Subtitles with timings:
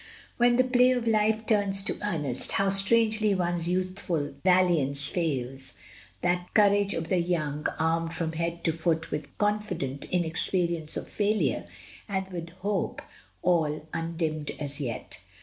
[0.37, 1.13] When the play of lO MRS.
[1.21, 1.27] DYMOND.
[1.37, 5.73] life turns to earnest, how strangely one's youthful valiance fails—
[6.23, 11.67] that courage of the young, armed from head to foot with confident inexperience of failure
[12.09, 13.03] and with hope
[13.43, 15.19] all undimmed as yet.